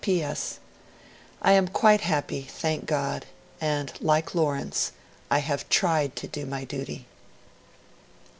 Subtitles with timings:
[0.03, 0.57] 'P.S.
[1.43, 3.27] I am quite happy, thank God,
[3.61, 4.93] and, like Lawrence,
[5.29, 7.05] I have TRIED to do my duty.'